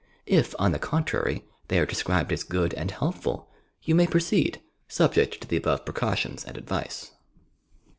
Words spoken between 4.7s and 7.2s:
subject to the above precautions and advice.